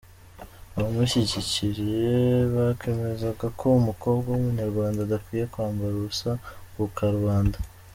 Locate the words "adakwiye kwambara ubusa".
5.01-6.31